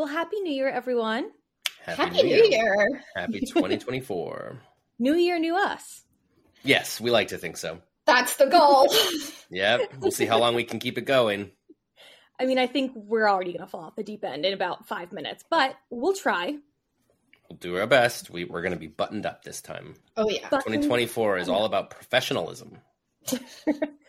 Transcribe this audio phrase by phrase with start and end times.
[0.00, 1.30] Well, Happy New Year, everyone.
[1.84, 3.02] Happy, New Year.
[3.14, 4.58] Happy 2024.
[4.98, 6.04] New Year, new us.
[6.62, 7.82] yes, we like to think so.
[8.06, 8.88] That's the goal.
[9.50, 9.96] Yep.
[9.98, 11.50] We'll see how long we can keep it going.
[12.38, 14.88] I mean, I think we're already going to fall off the deep end in about
[14.88, 16.56] five minutes, but we'll try.
[17.50, 18.30] We'll do our best.
[18.30, 19.96] We, we're going to be buttoned up this time.
[20.16, 20.48] oh yeah.
[20.50, 22.78] But 2024 is all about professionalism.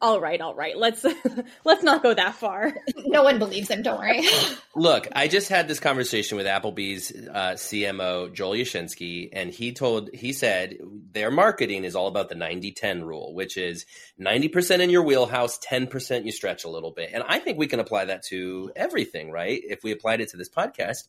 [0.00, 0.76] all right, all right.
[0.76, 1.04] Let's
[1.64, 2.74] let's not go that far.
[3.08, 3.82] No one believes him.
[3.82, 4.22] Don't worry.
[4.76, 10.10] Look, I just had this conversation with Applebee's uh, CMO Joel Yashinsky, and he told
[10.12, 10.76] he said
[11.12, 13.86] their marketing is all about the 90-10 rule, which is
[14.20, 17.10] 90% in your wheelhouse, 10% you stretch a little bit.
[17.14, 19.60] And I think we can apply that to everything, right?
[19.64, 21.08] If we applied it to this podcast,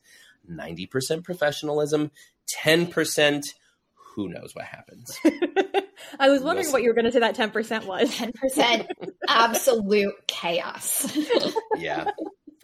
[0.49, 2.11] 90% professionalism,
[2.63, 3.45] 10%
[4.15, 5.19] who knows what happens.
[6.19, 8.15] I was wondering We'll what you were going to say that 10% was.
[8.15, 8.87] Ten percent
[9.27, 11.15] absolute chaos.
[11.77, 12.05] yeah.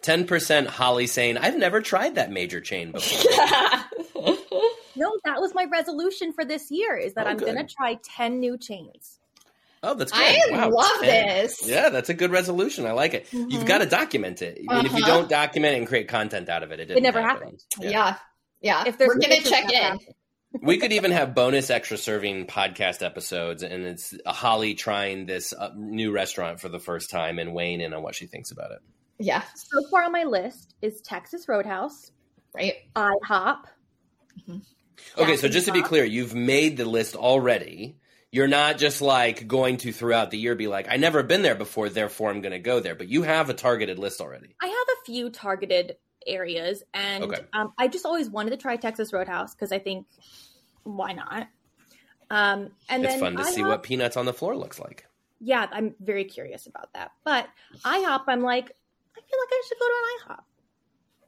[0.02, 3.32] 10% Holly saying, I've never tried that major chain before.
[4.98, 7.98] No, that was my resolution for this year is that Oh, I'm going to try
[8.02, 9.18] 10 new chains.
[9.82, 10.18] Oh, that's good.
[10.22, 11.26] I Wow, love 10.
[11.26, 11.68] this.
[11.68, 12.86] Yeah, that's a good resolution.
[12.86, 13.26] I like it.
[13.30, 13.66] You've Mhm.
[13.66, 14.58] got to document it.
[14.70, 15.06] I mean, if you Uh-huh.
[15.18, 17.42] don't document it and create content out of it, it, didn't never happen.
[17.42, 17.60] happened.
[17.78, 18.16] Yeah.
[18.62, 18.84] Yeah.
[18.86, 19.82] If there's We're gonna check in.
[19.82, 20.00] happened.
[20.52, 25.70] We could even have bonus extra serving podcast episodes, and it's Holly trying this uh,
[25.76, 28.78] new restaurant for the first time and weighing in on what she thinks about it.
[29.18, 29.42] Yeah.
[29.54, 32.10] So far on my list is Texas Roadhouse,
[32.56, 32.74] Right.
[32.94, 33.58] IHOP.
[35.18, 37.98] Okay, Jack so in just to be clear, you've made the list already.
[38.32, 41.54] You're not just like going to throughout the year be like, I never been there
[41.54, 42.94] before, therefore I'm going to go there.
[42.94, 44.56] But you have a targeted list already.
[44.60, 47.42] I have a few targeted areas, and Okay.
[47.52, 50.06] um, I just always wanted to try Texas Roadhouse because I think
[50.84, 51.48] why not?
[52.30, 55.06] Um, and it's fun to see what peanuts on the floor looks like.
[55.40, 57.12] Yeah, I'm very curious about that.
[57.24, 57.46] But
[57.84, 60.44] IHOP, I'm like, I feel like I should go to an IHOP.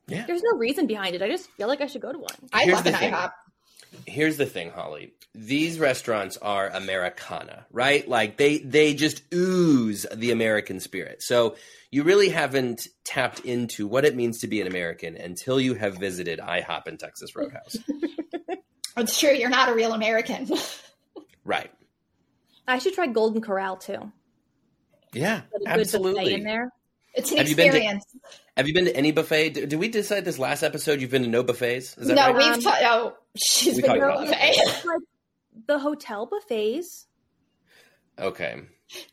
[0.08, 0.26] Yeah.
[0.26, 1.22] There's no reason behind it.
[1.22, 2.30] I just feel like I should go to one.
[2.52, 3.12] I Here's love an thing.
[3.12, 3.32] IHOP.
[4.06, 5.12] Here's the thing, Holly.
[5.34, 8.08] These restaurants are Americana, right?
[8.08, 11.22] Like they they just ooze the American spirit.
[11.22, 11.56] So
[11.90, 15.96] you really haven't tapped into what it means to be an American until you have
[15.96, 17.76] visited IHOP and Texas Roadhouse.
[18.96, 19.30] It's true.
[19.30, 20.48] You're not a real American.
[21.44, 21.70] right.
[22.66, 24.10] I should try Golden Corral too.
[25.12, 26.34] Yeah, a good absolutely.
[26.34, 26.72] in there.
[27.14, 28.04] It's an Have you been to- experience.
[28.56, 29.50] Have you been to any buffet?
[29.50, 31.96] Did, did we decide this last episode you've been to no buffets?
[31.96, 32.36] Is that No, right?
[32.36, 34.28] we've Um, ta- oh, she's we been talked about
[34.86, 35.00] like
[35.66, 37.06] the hotel buffets.
[38.18, 38.60] Okay.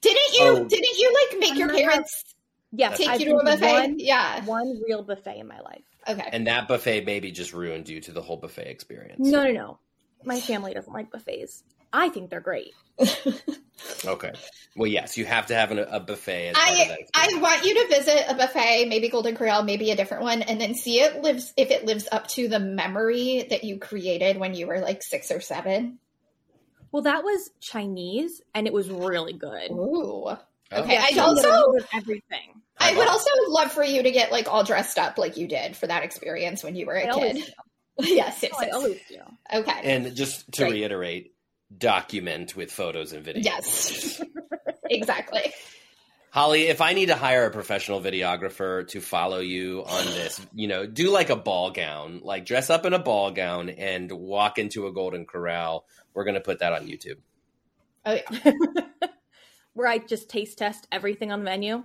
[0.02, 0.41] Didn't you?
[0.41, 0.63] Oh.
[0.66, 2.24] Didn't you like make I your remember- parents
[2.72, 3.72] Yeah, take I've you to a buffet?
[3.72, 4.44] One, yeah.
[4.46, 5.84] one real buffet in my life.
[6.08, 6.30] Okay.
[6.31, 9.19] And that buffet maybe just ruined you to the whole buffet experience.
[9.19, 9.80] No, no, no.
[10.24, 11.63] My family doesn't like buffets.
[11.97, 12.73] I think they're great.
[14.06, 14.31] Okay.
[14.75, 16.50] Well, yes, you have to have an, a buffet.
[16.50, 19.91] As part of I I want you to visit a buffet, maybe Golden Corral, maybe
[19.91, 23.45] a different one, and then see it lives if it lives up to the memory
[23.50, 26.00] that you created when you were like six or seven.
[26.91, 29.72] Well, that was Chinese, and it was really good.
[29.72, 30.23] Ooh.
[30.29, 30.38] Oh.
[30.73, 32.62] Okay, Yeah, I also- everything.
[32.79, 35.38] I I would love- also love for you to get like all dressed up like
[35.38, 37.53] you did for that experience when you were I a always kid.
[38.00, 38.07] do.
[38.16, 39.17] yes, yes, Oh, I always do.
[39.53, 39.79] Okay.
[39.83, 40.72] And just to Right.
[40.73, 41.33] reiterate,
[41.76, 43.44] document with photos and videos.
[43.46, 44.22] Yes.
[44.90, 45.53] exactly.
[46.31, 50.68] Holly, if I need to hire a professional videographer to follow you on this, you
[50.68, 54.58] know, do like a ball gown, like dress up in a ball gown and walk
[54.58, 55.86] into a golden corral.
[56.14, 57.20] We're going to put that on YouTube.
[58.06, 58.52] Oh yeah.
[59.74, 61.84] Where I just taste test everything on the menu.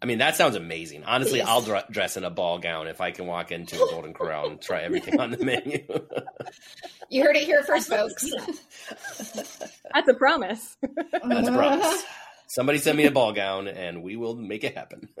[0.00, 1.04] I mean, that sounds amazing.
[1.04, 1.48] Honestly, Yes.
[1.48, 4.48] I'll dr- dress in a ball gown if I can walk into a golden corral
[4.48, 5.84] and try everything on the menu.
[7.12, 9.70] You heard it here first, I'd love to folks.
[9.94, 10.76] That's a promise.
[11.22, 12.04] That's a promise.
[12.48, 15.08] Somebody send me a ball gown and we will make it happen.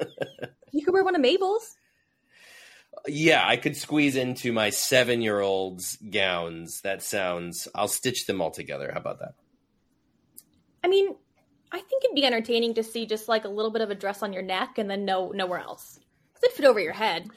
[0.74, 1.76] You could wear one of Mabel's.
[3.06, 6.80] yeah, I could squeeze into my seven year old's gowns.
[6.80, 8.90] That sounds, I'll stitch them all together.
[8.90, 9.34] How about that?
[10.82, 11.14] I mean,
[11.70, 14.22] I think it'd be entertaining to see just like a little bit of a dress
[14.22, 16.00] on your neck and then no nowhere else.
[16.32, 17.28] Because it'd fit over your head.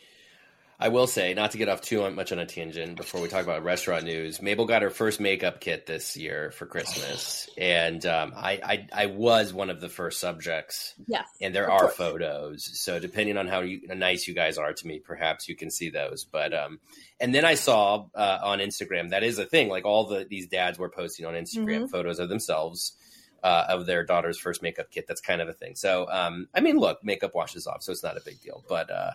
[0.78, 3.44] I will say, not to get off too much on a tangent before we talk
[3.44, 7.50] about restaurant news, Mabel got her first makeup kit this year for Christmas.
[7.58, 10.94] And um, I, I, I was one of the first subjects.
[11.08, 11.26] Yes.
[11.40, 11.96] and there are course.
[11.96, 12.70] photos.
[12.82, 15.90] So depending on how you, nice you guys are to me, perhaps you can see
[15.90, 16.26] those.
[16.26, 16.80] But um,
[17.22, 19.70] and then I saw uh, on Instagram that is a thing.
[19.70, 21.90] Like all the these dads were posting on Instagram Mhm.
[21.90, 22.98] photos of themselves.
[23.44, 25.06] Uh, of their daughter's first makeup kit.
[25.08, 25.76] That's kind of a thing.
[25.76, 28.64] So, um, I mean, look, makeup washes off, so it's not a big deal.
[28.68, 29.12] But uh,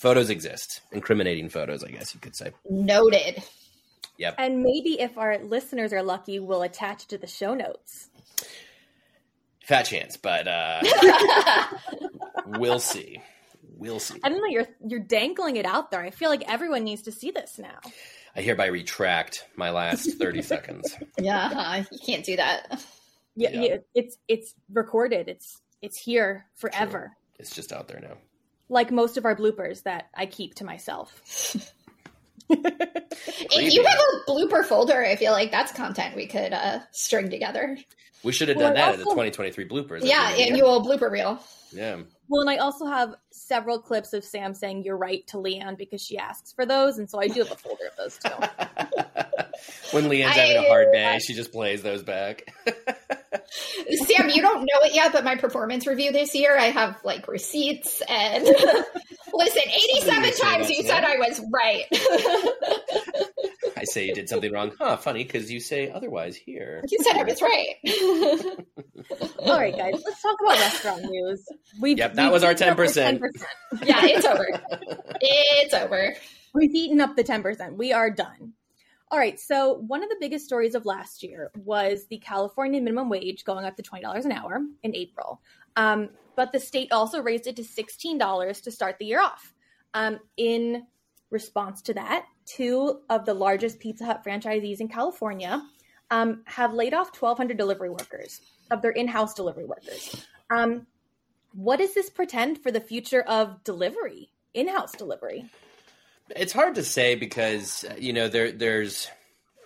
[0.00, 2.52] photos exist, incriminating photos, I guess you could say.
[2.68, 3.42] Noted.
[4.16, 4.34] Yep.
[4.38, 8.08] And maybe if our listeners are lucky, we'll attach to the show notes.
[9.62, 10.80] Fat chance, but uh,
[12.46, 13.22] we'll see.
[13.76, 14.18] We'll see.
[14.24, 14.46] I don't know.
[14.48, 16.00] You're you're dangling it out there.
[16.00, 17.78] I feel like everyone needs to see this now.
[18.34, 20.96] I hereby retract my last 30 seconds.
[21.20, 22.82] Yeah, you can't do that.
[23.36, 23.60] Yeah, Yeah.
[23.62, 25.28] yeah, it's it's recorded.
[25.28, 27.12] It's it's here forever.
[27.38, 28.16] It's just out there now.
[28.70, 31.54] Like most of our bloopers that I keep to myself.
[32.52, 37.30] If you have a blooper folder, I feel like that's content we could uh, string
[37.30, 37.78] together.
[38.24, 40.00] We should have done I that at the 2023 bloopers.
[40.02, 41.40] Yeah, That's what annual blooper reel.
[41.72, 41.98] yeah.
[42.28, 46.02] Well, and I also have several clips of Sam saying "You're right" to Leanne because
[46.02, 48.30] she asks for those, and so I do have a folder of those too.
[49.96, 52.52] when Leanne's I- having a hard day, she just plays those back.
[53.50, 57.26] Sam, you don't know it yet, but my performance review this year, I have like
[57.28, 58.44] receipts and
[59.34, 60.86] listen, 87 times you Sam.
[60.86, 61.84] said I was right.
[63.76, 64.72] I say you did something wrong.
[64.78, 66.82] Huh, funny, because you say otherwise here.
[66.88, 67.76] you said I was right.
[69.40, 71.44] All right, guys, let's talk about restaurant news.
[71.80, 73.18] We've, Yep, that we've was our eaten up the 10%.
[73.20, 73.84] 10%.
[73.84, 74.46] yeah, it's over.
[75.20, 76.14] It's over.
[76.54, 77.76] We've eaten up the 10%.
[77.76, 78.52] We are done.
[79.10, 79.40] All right.
[79.40, 83.64] So, one of the biggest stories of last year was the California minimum wage going
[83.64, 85.40] up to $20 an hour in April.
[85.76, 89.52] Um, but the state also raised it to $16 to start the year off.
[89.94, 90.86] Um, in
[91.30, 95.62] response to that, two of the largest Pizza Hut franchisees in California
[96.10, 98.40] um, have laid off 1,200 delivery workers
[98.70, 100.24] of their in house delivery workers.
[100.50, 100.86] Um,
[101.52, 105.50] what does this pretend for the future of delivery, in house delivery?
[106.36, 109.08] It's hard to say because uh, you know there there's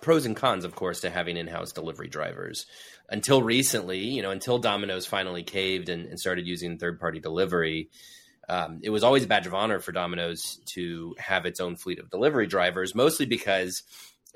[0.04, 2.66] pros and cons, of course, to having in-house delivery drivers.
[3.08, 7.88] Until recently, you know, until Domino's finally caved and, and started using third-party delivery,
[8.48, 11.98] um, it was always a badge of honor for Domino's to have its own fleet
[11.98, 13.82] of delivery drivers, mostly because,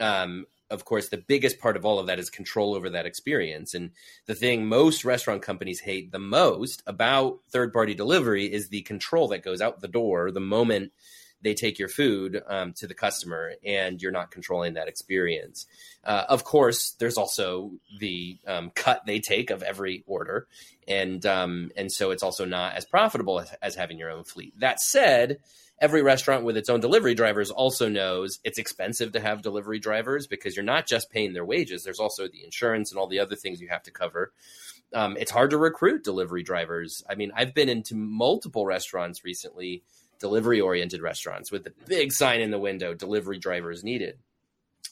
[0.01, 3.75] um, of course, the biggest part of all of that is control over that experience.
[3.75, 3.91] And
[4.27, 9.45] the thing most restaurant companies hate the most about third-party delivery is the control that
[9.45, 10.93] goes out the door the moment
[11.43, 15.67] they take your food um, to the customer and you're not controlling that experience.
[16.05, 20.47] Uh, of course, there's also the um, cut they take of every order,
[20.87, 24.59] and um, and so it's also not as profitable as, as having your own fleet.
[24.59, 25.39] That said,
[25.81, 30.27] every restaurant with its own delivery drivers also knows it's expensive to have delivery drivers
[30.27, 31.85] because you're not just paying their wages.
[31.85, 34.33] There's also the insurance and all the other things you have to cover.
[34.95, 37.03] Um, it's hard to recruit delivery drivers.
[37.09, 39.83] I mean, I've been into multiple restaurants recently
[40.19, 44.19] delivery oriented restaurants with the big sign in the window delivery drivers needed.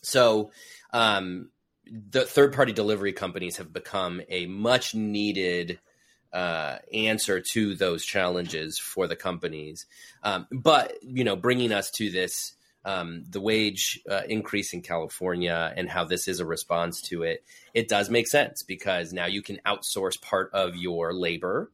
[0.02, 0.50] So
[0.92, 1.50] um,
[1.86, 5.78] the third party delivery companies have become a much needed
[6.32, 9.86] uh, answer to those challenges for the companies.
[10.22, 12.52] Um, but you know bringing us to this
[12.84, 17.44] um, the wage uh, increase in California and how this is a response to it,
[17.74, 21.70] it does make sense because now you can outsource part of your labor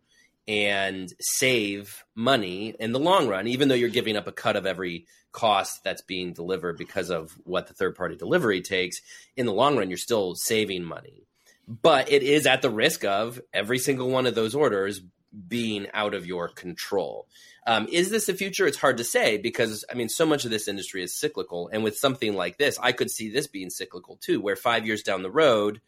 [0.48, 4.66] and save money in the long run, even though you're giving up a cut of
[4.66, 9.00] every cost that's being delivered because of what the third party delivery takes.
[9.36, 11.26] In the long run, you're still saving money.
[11.66, 15.00] But it is at the risk of every single one of those orders
[15.48, 17.26] being out of your control.
[17.66, 18.66] Um, is this the future?
[18.66, 21.70] It's hard to say because, I mean, so much of this industry is cyclical.
[21.72, 25.02] And with something like this, I could see this being cyclical too, where five years
[25.02, 25.80] down the road,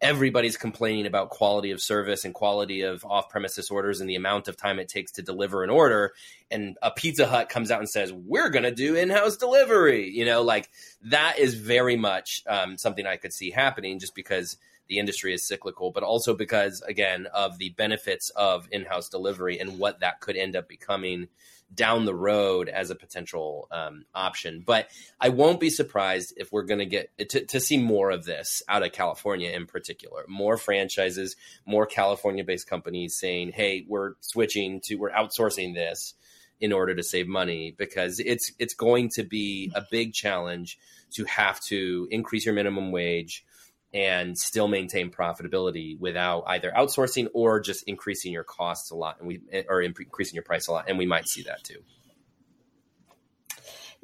[0.00, 4.48] everybody's complaining about quality of service and quality of off premises orders and the amount
[4.48, 6.12] of time it takes to deliver an order.
[6.50, 10.10] And a Pizza Hut comes out and says, We're going to do in house delivery.
[10.10, 10.70] You know, like
[11.02, 14.56] that is very much um, something I could see happening just because
[14.88, 19.58] the industry is cyclical, but also because, again, of the benefits of in house delivery
[19.58, 21.28] and what that could end up becoming
[21.74, 24.62] down the road as a potential um, option.
[24.64, 24.88] But
[25.20, 28.62] I won't be surprised if we're going to get to, to see more of this
[28.68, 30.24] out of California in particular.
[30.28, 36.14] More franchises, more California based companies saying, hey, we're switching to, we're outsourcing this
[36.60, 40.78] in order to save money because it's it's going to be a big challenge
[41.12, 43.44] to have to increase your minimum wage
[43.94, 49.28] and still maintain profitability without either outsourcing or just increasing your costs a lot and
[49.28, 51.78] we or increasing your price a lot and we might see that too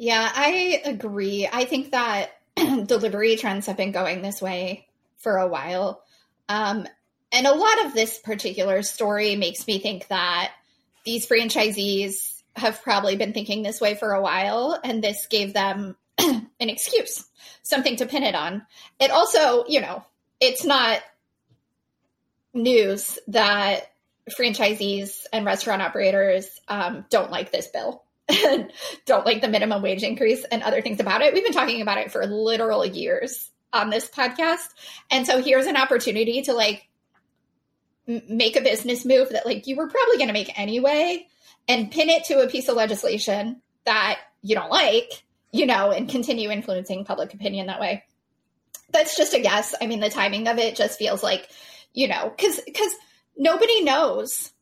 [0.03, 1.47] Yeah, I agree.
[1.53, 6.03] I think that delivery trends have been going this way for a while.
[6.49, 6.87] Um,
[7.31, 10.53] and a lot of this particular story makes me think that
[11.05, 15.97] these franchisees have probably been thinking this way for a while, and this gave them
[16.21, 17.25] an excuse,
[17.63, 18.63] something to pin it on.
[18.99, 20.05] It also, you know,
[20.41, 21.01] it's not
[22.53, 23.93] news that
[24.31, 28.73] franchisees and restaurant operators um, don't like this bill and
[29.07, 31.35] don't like the minimum wage increase and other things about it.
[31.35, 34.69] We've been talking about it for literal years on this podcast.
[35.11, 36.89] And so here's an opportunity to like
[38.09, 41.27] m- make a business move that like you were probably going to make anyway
[41.69, 46.09] and pin it to a piece of legislation that you don't like, you know, and
[46.09, 48.05] continue influencing public opinion that way.
[48.93, 49.75] That's just a guess.
[49.81, 51.49] I mean, the timing of it just feels like,
[51.93, 52.93] you know, because because
[53.37, 54.53] nobody knows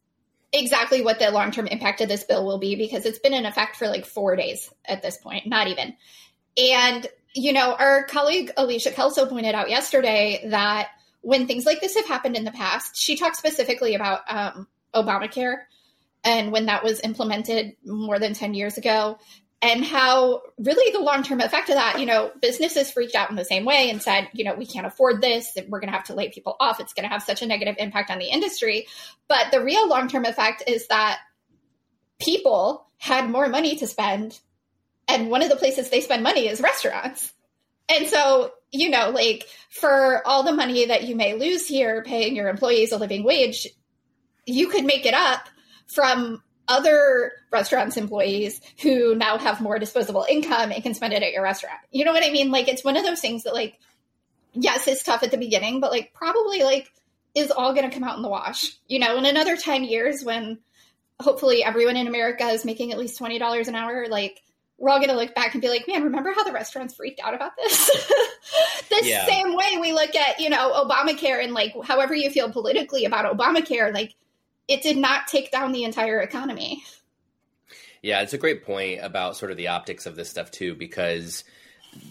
[0.52, 3.46] exactly what the long term impact of this bill will be because it's been in
[3.46, 5.94] effect for like four days at this point, not even.
[6.56, 10.88] And, you know, our colleague Alicia Kelso pointed out yesterday that
[11.20, 15.58] when things like this have happened in the past, she talked specifically about um, Obamacare
[16.24, 19.18] and when that was implemented more than 10 years ago
[19.60, 23.44] and how really the long-term effect of that you know businesses freaked out in the
[23.44, 26.14] same way and said you know we can't afford this we're going to have to
[26.14, 28.86] lay people off it's going to have such a negative impact on the industry.
[29.28, 31.18] But the real long-term effect is that
[32.18, 34.38] people had more money to spend
[35.06, 37.32] and one of the places they spend money is restaurants.
[37.88, 42.36] And so you know like for all the money that you may lose here paying
[42.36, 43.66] your employees a living wage
[44.44, 45.48] you could make it up
[45.86, 51.32] from other restaurants employees who now have more disposable income and can spend it at
[51.32, 51.78] your restaurant.
[51.90, 52.50] You know what I mean?
[52.50, 53.78] Like it's one of those things that like
[54.52, 56.90] yes, it's tough at the beginning, but like probably like
[57.34, 58.76] is all going to come out in the wash.
[58.86, 60.58] You know, in another 10 years when
[61.20, 64.42] hopefully everyone in America is making at least $20 an hour, like
[64.78, 67.20] we're all going to look back and be like, man, remember how the restaurants freaked
[67.20, 67.86] out about this?
[68.88, 69.26] the yeah.
[69.26, 73.36] same way we look at, you know, Obamacare and like however you feel politically about
[73.36, 74.14] Obamacare, like
[74.68, 76.84] it did not take down the entire economy.
[78.02, 81.42] Yeah, it's a great point about sort of the optics of this stuff too, because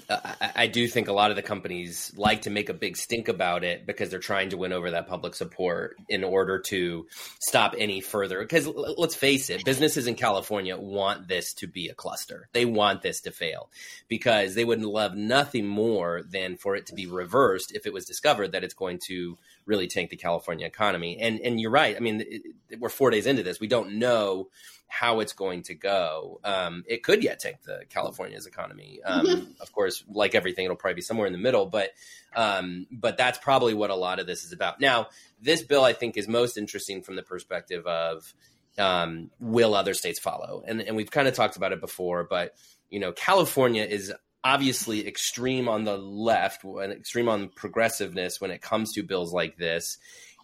[0.09, 2.97] uh, I, I, do think a lot of the companies like to make a big
[2.97, 7.07] stink about it because they're trying to win over that public support in order to
[7.39, 8.39] stop any further.
[8.39, 12.49] Because let's face it, businesses in California want this to be a cluster.
[12.53, 13.69] They want this to fail
[14.07, 18.05] because they wouldn't love nothing more than for it to be reversed if it was
[18.05, 19.37] discovered that it's going to
[19.67, 21.19] really tank the California economy.
[21.19, 21.95] And and you're right.
[21.95, 23.59] I mean, it, we're four days into this.
[23.59, 24.50] We don't know
[24.88, 26.39] how it's going to go.
[26.43, 29.01] Um, it could yet tank the California's economy.
[29.03, 29.51] Um, mm-hmm.
[29.59, 31.65] Of course, like everything, it'll probably be somewhere in the middle.
[31.65, 31.91] But
[32.36, 34.79] um, but that's probably what a lot of this is about.
[34.79, 35.07] Now,
[35.41, 38.33] this bill I think is most interesting from the perspective of
[38.77, 40.63] um, will other states follow?
[40.65, 42.55] And and we've kind of talked about it before, but
[42.89, 44.13] you know, California is
[44.44, 49.58] obviously extreme on the left and extreme on progressiveness when it comes to bills like
[49.58, 49.98] this.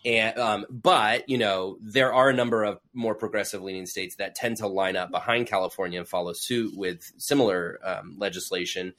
[0.06, 4.36] And um, but you know there are a number of more progressive leaning states that
[4.36, 8.94] tend to line up behind California and follow suit with similar um, legislation.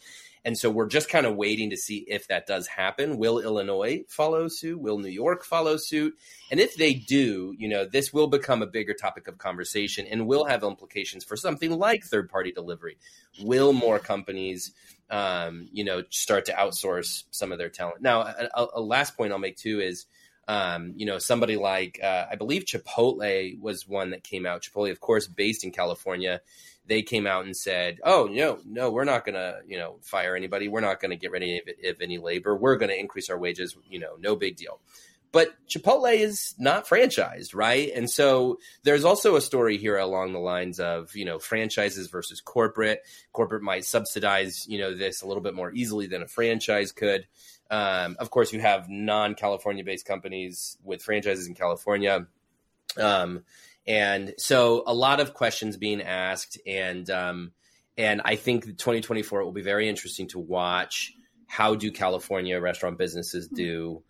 [0.44, 3.16] And so we're just kind of waiting to see if that does happen.
[3.16, 4.78] Will Illinois follow suit?
[4.78, 6.14] Will New York follow suit?
[6.50, 10.26] And if they do, you know, this will become a bigger topic of conversation and
[10.26, 12.98] will have implications for something like third party delivery.
[13.42, 14.72] Will more companies,
[15.08, 18.02] um, you know, start to outsource some of their talent?
[18.02, 20.04] Now, a, a last point I'll make too is,
[20.46, 24.62] um, you know, somebody like, uh, I believe Chipotle was one that came out.
[24.62, 26.42] Chipotle, of course, based in California
[26.86, 30.36] they came out and said, "Oh no, no, we're not going to, you know, fire
[30.36, 30.68] anybody.
[30.68, 32.56] We're not going to get rid of, of any labor.
[32.56, 33.76] We're going to increase our wages.
[33.88, 34.80] You know, no big deal."
[35.34, 37.90] But Chipotle is not franchised, right?
[37.92, 42.40] And so there's also a story here along the lines of, you know, franchises versus
[42.40, 43.00] corporate.
[43.32, 47.26] Corporate might subsidize, you know, this a little bit more easily than a franchise could.
[47.68, 52.28] Um, of course, you have non-California based companies with franchises in California.
[52.96, 53.42] Um,
[53.86, 57.52] and so a lot of questions being asked, and um,
[57.98, 61.12] and I think 2024 will be very interesting to watch.
[61.46, 64.02] How do California restaurant businesses do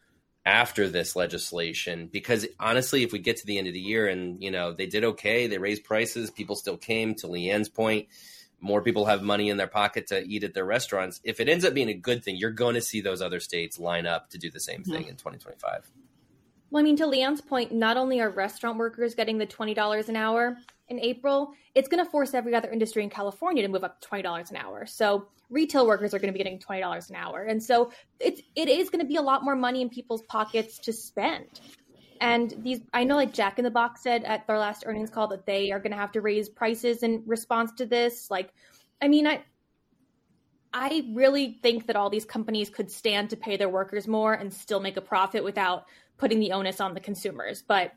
[0.47, 2.09] after this legislation?
[2.11, 4.87] Because honestly, if we get to the end of the year and you know they
[4.87, 7.17] did okay, they raised prices, people still came.
[7.17, 8.07] To Leanne's point,
[8.61, 11.21] more people have money in their pocket to eat at their restaurants.
[11.25, 13.79] If it ends up being a good thing, you're going to see those other states
[13.79, 15.11] line up to do the same thing mm-hmm.
[15.11, 15.91] in 2025.
[16.75, 20.17] Well, I mean, to Leanne's point, not only are restaurant workers getting the $20 an
[20.17, 24.01] hour in April, it's going to force every other industry in California to move up
[24.01, 24.85] to $20 an hour.
[24.85, 27.45] So retail workers are going to be getting $20 an hour.
[27.45, 30.81] And so it's, it is going to be a lot more money in people's pockets
[30.81, 31.47] to spend.
[32.21, 35.29] And these, I know like Jack in the Box said at their last earnings call
[35.29, 38.33] that they are going to have to raise prices in response to this.
[38.33, 38.53] Like,
[39.01, 39.45] I mean, I,
[40.73, 44.53] I really think that all these companies could stand to pay their workers more and
[44.53, 45.85] still make a profit without
[46.17, 47.63] putting the onus on the consumers.
[47.63, 47.93] But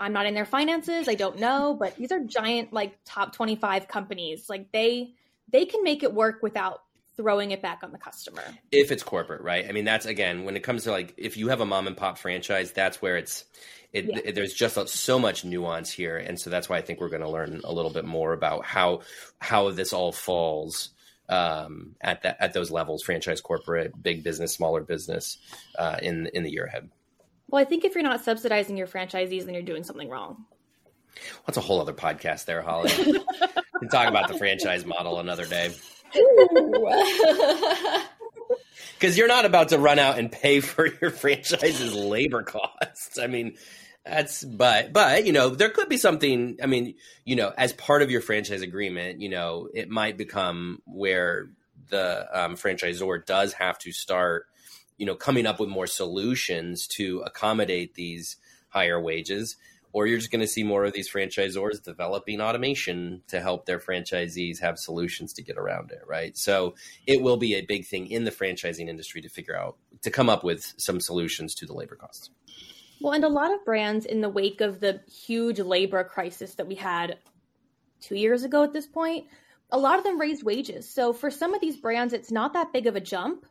[0.00, 1.08] I'm not in their finances.
[1.08, 4.48] I don't know, but these are giant like top 25 companies.
[4.48, 5.14] Like they
[5.50, 6.82] they can make it work without
[7.16, 8.42] throwing it back on the customer.
[8.70, 9.66] If it's corporate, right?
[9.68, 11.96] I mean, that's again when it comes to like if you have a mom and
[11.96, 13.44] pop franchise, that's where it's
[13.92, 14.18] it, yeah.
[14.24, 17.22] it, there's just so much nuance here, and so that's why I think we're going
[17.22, 19.00] to learn a little bit more about how
[19.40, 20.90] how this all falls
[21.28, 25.38] um, at that at those levels: franchise, corporate, big business, smaller business,
[25.78, 26.90] uh, in in the year ahead.
[27.48, 30.44] Well, I think if you're not subsidizing your franchisees, then you're doing something wrong.
[31.44, 32.90] What's a whole other podcast there, Holly?
[33.06, 33.12] we
[33.80, 35.74] can talk about the franchise model another day.
[38.98, 43.18] Because you're not about to run out and pay for your franchise's labor costs.
[43.18, 43.56] I mean,
[44.04, 46.58] that's but but you know there could be something.
[46.62, 50.82] I mean, you know, as part of your franchise agreement, you know, it might become
[50.86, 51.50] where
[51.88, 54.46] the um, franchisor does have to start,
[54.98, 58.36] you know, coming up with more solutions to accommodate these
[58.68, 59.56] higher wages
[59.92, 63.78] or you're just going to see more of these franchisors developing automation to help their
[63.78, 66.36] franchisees have solutions to get around it, right?
[66.36, 66.74] So
[67.06, 70.28] it will be a big thing in the franchising industry to figure out to come
[70.28, 72.30] up with some solutions to the labor costs.
[73.00, 76.66] Well, and a lot of brands in the wake of the huge labor crisis that
[76.66, 77.18] we had
[78.00, 79.26] two years ago at this point,
[79.70, 80.88] a lot of them raised wages.
[80.88, 83.46] So for some of these brands, it's not that big of a jump.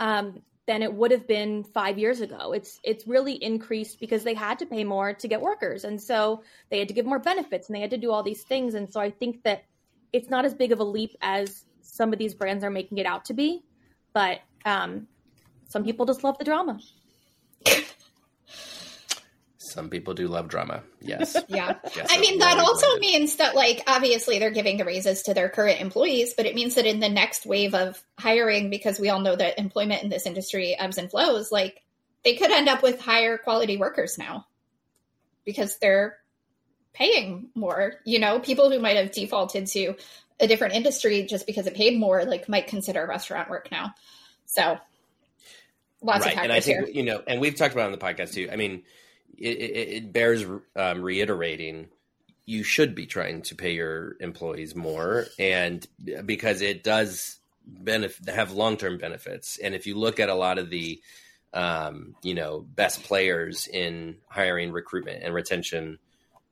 [0.00, 2.52] Um, than it would have been five years ago.
[2.52, 6.42] It's it's really increased because they had to pay more to get workers, and so
[6.70, 8.74] they had to give more benefits and they had to do all these things.
[8.74, 9.64] And so I think that
[10.12, 13.06] it's not as big of a leap as some of these brands are making it
[13.06, 13.64] out to be,
[14.12, 15.08] but um,
[15.68, 16.78] some people just love the drama.
[19.70, 20.82] Some people do love drama.
[21.00, 21.36] Yes.
[21.48, 21.78] Yeah.
[22.10, 25.80] I mean, that also means that, like, obviously they're giving the raises to their current
[25.80, 29.34] employees, but it means that in the next wave of hiring, because we all know
[29.34, 31.82] that employment in this industry ebbs and flows, like,
[32.24, 34.46] they could end up with higher quality workers now
[35.44, 36.18] because they're
[36.92, 37.94] paying more.
[38.04, 39.94] You know, people who might have defaulted to
[40.40, 43.94] a different industry just because it paid more, like, might consider restaurant work now.
[44.46, 44.78] So,
[46.02, 46.34] lots right.
[46.34, 46.88] of factors and I think, here.
[46.88, 48.48] You know, and we've talked about on the podcast too.
[48.52, 48.82] I mean,
[49.36, 50.44] it, it, it bears
[50.76, 51.88] um, reiterating
[52.48, 55.86] you should be trying to pay your employees more and
[56.24, 59.58] because it does benefit have long-term benefits.
[59.62, 61.00] And if you look at a lot of the
[61.52, 65.98] um, you know best players in hiring recruitment and retention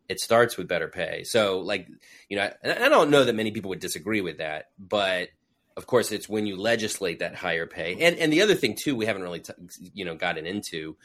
[0.09, 1.25] it starts with better pay.
[1.25, 1.89] So like
[2.29, 5.31] you know I, I don't know that many people would disagree with that but
[5.79, 7.97] of course it's when you legislate that higher pay.
[8.01, 9.53] And and the other thing too we haven't really t-
[9.95, 10.97] you know gotten into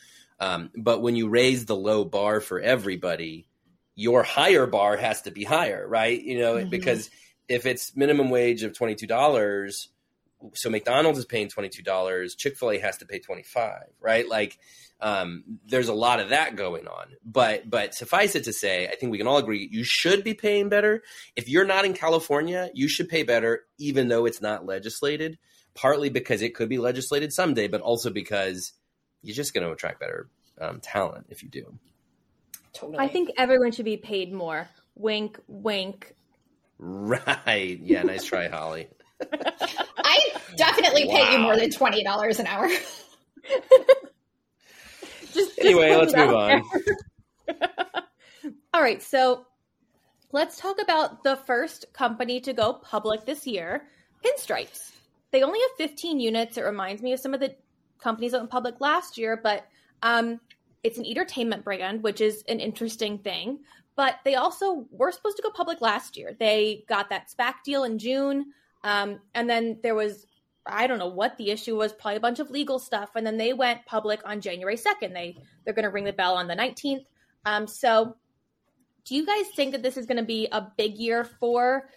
[0.41, 3.45] um, but when you raise the low bar for everybody,
[3.93, 6.19] your higher bar has to be higher, right?
[6.19, 6.69] You know, mm-hmm.
[6.69, 7.11] because
[7.47, 9.89] if it's minimum wage of twenty two dollars,
[10.55, 13.85] so McDonald's is paying twenty two dollars, Chick fil A has to pay twenty five,
[13.99, 14.27] right?
[14.27, 14.57] Like,
[14.99, 17.05] um, there's a lot of that going on.
[17.23, 20.33] But but suffice it to say, I think we can all agree you should be
[20.33, 21.03] paying better.
[21.35, 25.37] If you're not in California, you should pay better, even though it's not legislated.
[25.73, 28.73] Partly because it could be legislated someday, but also because
[29.21, 30.29] you're just going to attract better
[30.59, 31.77] um, talent if you do.
[32.73, 32.99] Totally.
[32.99, 34.67] I think everyone should be paid more.
[34.95, 36.15] Wink, wink.
[36.79, 37.79] Right.
[37.81, 38.03] Yeah.
[38.03, 38.87] Nice try, Holly.
[39.97, 40.19] I
[40.55, 41.15] definitely wow.
[41.15, 42.67] pay you more than twenty dollars an hour.
[45.33, 46.63] just, anyway, just let's move on.
[48.73, 49.01] All right.
[49.01, 49.45] So
[50.31, 53.83] let's talk about the first company to go public this year,
[54.25, 54.91] Pinstripes.
[55.31, 56.57] They only have 15 units.
[56.57, 57.55] It reminds me of some of the
[58.01, 59.67] companies that went public last year, but
[60.03, 60.39] um,
[60.83, 63.59] it's an entertainment brand, which is an interesting thing.
[63.95, 66.35] But they also were supposed to go public last year.
[66.39, 68.53] They got that SPAC deal in June.
[68.83, 70.25] Um, and then there was,
[70.65, 73.11] I don't know what the issue was, probably a bunch of legal stuff.
[73.15, 75.13] And then they went public on January 2nd.
[75.13, 77.05] They, they're going to ring the bell on the 19th.
[77.45, 78.15] Um, so
[79.05, 81.89] do you guys think that this is going to be a big year for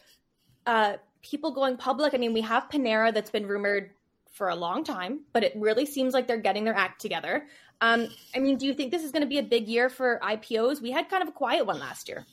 [0.67, 2.13] uh, people going public?
[2.15, 3.91] I mean, we have Panera that's been rumored
[4.35, 7.47] for a long time, but it really seems like they're getting their act together.
[7.81, 10.21] Um, I mean, do you think this is going to be a big year for
[10.23, 10.83] IPOs?
[10.83, 12.27] We had kind of a quiet one last year.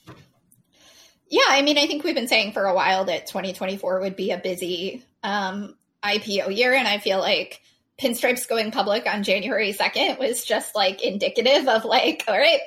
[1.30, 4.32] Yeah, I mean, I think we've been saying for a while that 2024 would be
[4.32, 7.62] a busy um, IPO year, and I feel like
[8.00, 12.60] Pinstripes going public on January 2nd was just like indicative of like, all right,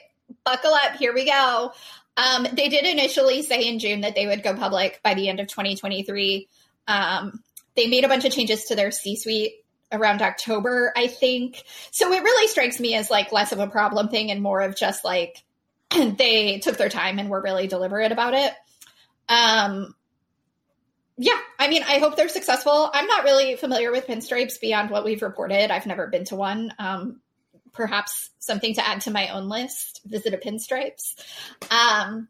[0.44, 1.72] buckle up, here we go.
[2.16, 5.40] Um, they did initially say in June that they would go public by the end
[5.40, 6.48] of 2023.
[6.86, 7.42] Um,
[7.76, 11.62] they made a bunch of changes to their C suite around October, I think.
[11.90, 14.76] So it really strikes me as like less of a problem thing and more of
[14.76, 15.42] just like
[15.90, 18.52] they took their time and were really deliberate about it.
[19.28, 19.94] Um,
[21.16, 22.90] yeah, I mean, I hope they're successful.
[22.92, 25.70] I'm not really familiar with pinstripes beyond what we've reported.
[25.70, 26.74] I've never been to one.
[26.78, 27.20] Um,
[27.72, 31.14] perhaps something to add to my own list visit a pinstripes.
[31.70, 32.28] Um,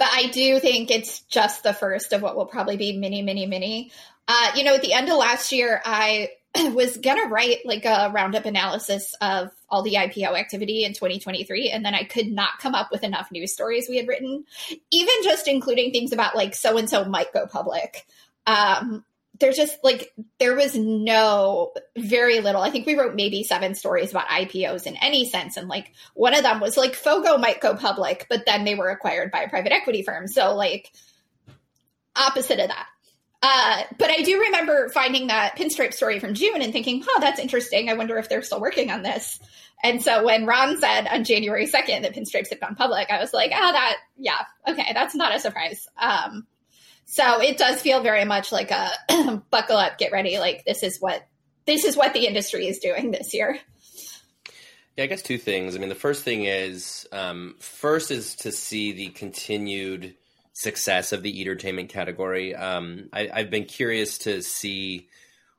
[0.00, 3.44] but I do think it's just the first of what will probably be many, many,
[3.44, 3.92] many.
[4.26, 6.30] Uh, you know, at the end of last year, I
[6.72, 11.84] was gonna write like a roundup analysis of all the IPO activity in 2023, and
[11.84, 14.46] then I could not come up with enough news stories we had written,
[14.90, 18.06] even just including things about like so and so might go public.
[18.46, 19.04] Um,
[19.40, 22.62] there's just like there was no very little.
[22.62, 26.34] I think we wrote maybe seven stories about IPOs in any sense, and like one
[26.34, 29.48] of them was like Fogo might go public, but then they were acquired by a
[29.48, 30.28] private equity firm.
[30.28, 30.92] So like
[32.14, 32.86] opposite of that.
[33.42, 37.40] Uh, but I do remember finding that pinstripe story from June and thinking, "Oh, that's
[37.40, 37.88] interesting.
[37.88, 39.40] I wonder if they're still working on this."
[39.82, 43.32] And so when Ron said on January second that pinstripes had gone public, I was
[43.32, 46.46] like, "Oh, that yeah, okay, that's not a surprise." Um,
[47.10, 50.38] so it does feel very much like a buckle up, get ready.
[50.38, 51.26] Like this is what
[51.66, 53.58] this is what the industry is doing this year.
[54.96, 55.74] Yeah, I guess two things.
[55.74, 60.14] I mean, the first thing is um, first is to see the continued
[60.52, 62.54] success of the entertainment category.
[62.54, 65.08] Um, I, have been curious to see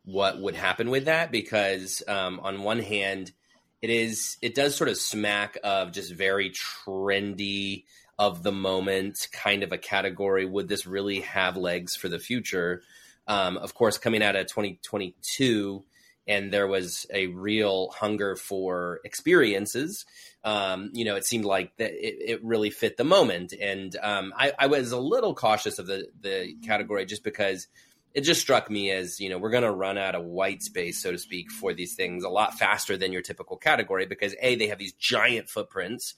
[0.05, 3.33] what would happen with that because um, on one hand,
[3.81, 7.83] it is it does sort of smack of just very trendy
[8.21, 10.45] of the moment kind of a category.
[10.45, 12.83] Would this really have legs for the future?
[13.25, 15.83] Um, of course, coming out of 2022,
[16.27, 20.05] and there was a real hunger for experiences.
[20.43, 24.35] Um, you know, it seemed like that it, it, really fit the moment, and um,
[24.37, 27.67] I, I, was a little cautious of the the category just because
[28.13, 31.01] it just struck me as you know we're going to run out of white space,
[31.01, 34.55] so to speak, for these things a lot faster than your typical category because a
[34.55, 36.13] they have these giant footprints,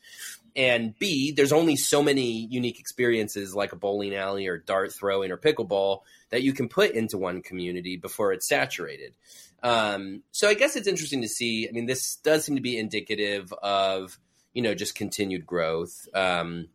[0.55, 5.31] and B, there's only so many unique experiences like a bowling alley or dart throwing
[5.31, 9.15] or pickleball that you can put into one community before it's saturated.
[9.63, 11.67] Um, so I guess it's interesting to see.
[11.67, 14.19] I mean, this does seem to be indicative of
[14.53, 16.07] you know just continued growth.
[16.13, 16.67] Um,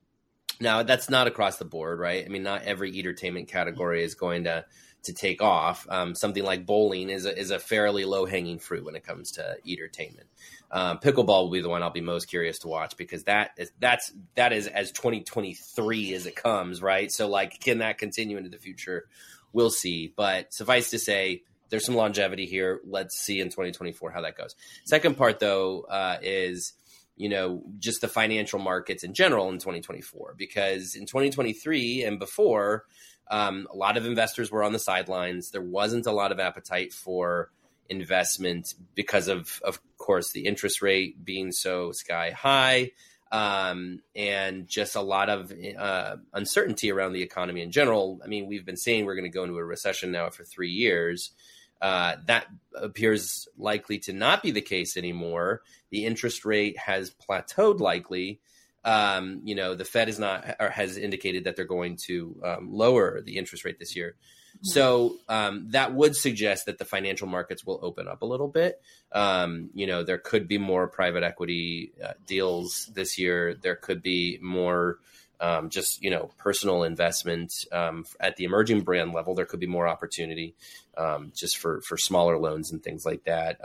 [0.60, 2.24] now that's not across the board, right?
[2.24, 4.64] I mean, not every entertainment category is going to
[5.08, 5.86] to take off.
[5.90, 9.32] Um, something like bowling is a, is a fairly low hanging fruit when it comes
[9.32, 10.28] to entertainment.
[10.70, 13.72] Um, pickleball will be the one I'll be most curious to watch because that is
[13.80, 17.10] that's that is as 2023 as it comes, right?
[17.10, 19.08] So like, can that continue into the future?
[19.52, 20.12] We'll see.
[20.14, 22.80] But suffice to say, there's some longevity here.
[22.84, 24.54] Let's see in 2024 how that goes.
[24.84, 26.74] Second part though uh, is
[27.16, 32.84] you know just the financial markets in general in 2024 because in 2023 and before
[33.30, 36.92] um, a lot of investors were on the sidelines there wasn't a lot of appetite
[36.92, 37.50] for
[37.88, 42.92] investment because of, of course, the interest rate being so sky high,
[43.30, 48.20] um, and just a lot of uh, uncertainty around the economy in general.
[48.24, 50.70] I mean, we've been saying we're going to go into a recession now for three
[50.70, 51.32] years.
[51.80, 55.62] Uh, that appears likely to not be the case anymore.
[55.90, 58.40] The interest rate has plateaued likely.
[58.84, 62.68] Um, you know, the Fed is not or has indicated that they're going to um,
[62.72, 64.14] lower the interest rate this year.
[64.62, 68.80] So um, that would suggest that the financial markets will open up a little bit.
[69.12, 73.54] Um, you know, there could be more private equity uh, deals this year.
[73.54, 74.98] There could be more
[75.40, 79.34] um, just you know personal investment um, at the emerging brand level.
[79.34, 80.54] There could be more opportunity
[80.96, 83.64] um, just for for smaller loans and things like that.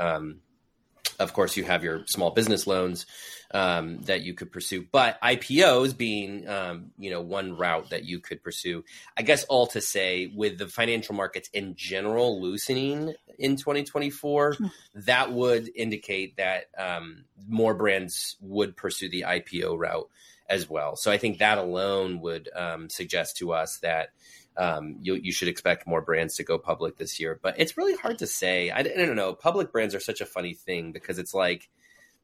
[1.19, 3.05] Of course, you have your small business loans
[3.53, 8.19] um, that you could pursue, but IPOs being um, you know one route that you
[8.19, 8.83] could pursue.
[9.15, 14.65] I guess all to say, with the financial markets in general loosening in 2024, hmm.
[14.95, 20.09] that would indicate that um, more brands would pursue the IPO route
[20.49, 20.95] as well.
[20.95, 24.09] So I think that alone would um, suggest to us that
[24.57, 27.39] um, you, you should expect more brands to go public this year.
[27.41, 28.69] But it's really hard to say.
[28.69, 29.33] I, I don't know.
[29.33, 31.69] Public brands are such a funny thing because it's like,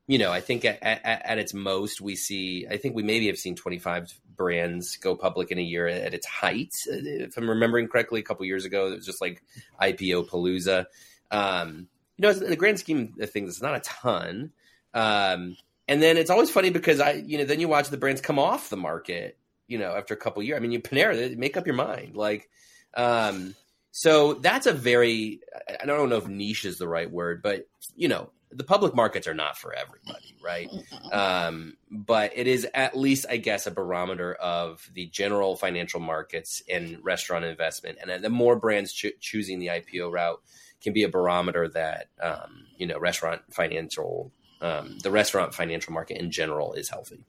[0.08, 3.28] you know, I think at, at, at, its most, we see, I think we maybe
[3.28, 6.74] have seen 25 brands go public in a year at its height.
[6.88, 9.44] If I'm remembering correctly, a couple years ago, it was just like
[9.80, 10.86] IPO Palooza.
[11.30, 11.88] Um,
[12.18, 14.52] you know, in the grand scheme of things, it's not a ton.
[14.96, 15.56] Um,
[15.88, 18.40] and then it's always funny because I, you know, then you watch the brands come
[18.40, 19.38] off the market
[19.70, 20.58] you know, after a couple years.
[20.58, 22.18] I mean, you Panera, make up your mind.
[22.18, 22.50] Like,
[22.96, 23.56] um,
[23.92, 25.40] so that's a very,
[25.82, 29.28] I don't know if niche is the right word, but you know, the public markets
[29.28, 30.70] are not for everybody, right?
[31.12, 36.64] Um, but it is at least, I guess, a barometer of the general financial markets
[36.68, 38.00] and restaurant investment.
[38.02, 40.42] And the more brands cho- choosing the IPO route
[40.82, 46.18] can be a barometer that, um, you know, restaurant financial, um, the restaurant financial market
[46.18, 47.24] in general is healthy.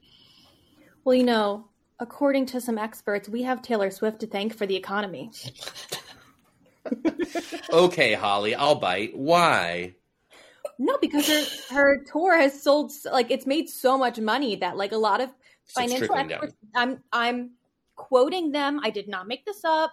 [1.03, 1.67] Well, you know,
[2.01, 5.31] according to some experts, we have Taylor Swift to thank for the economy.
[7.71, 9.15] okay, Holly, I'll bite.
[9.15, 9.95] Why?
[10.79, 14.91] No, because her her tour has sold like it's made so much money that like
[14.91, 15.29] a lot of
[15.65, 16.55] so financial experts.
[16.73, 16.89] Down.
[16.91, 17.51] I'm I'm
[17.95, 18.81] quoting them.
[18.83, 19.91] I did not make this up.